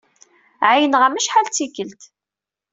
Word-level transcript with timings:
Ɛeyyneɣ-am 0.69 1.19
acḥal 1.19 1.45
d 1.47 1.53
tikkelt. 1.55 2.01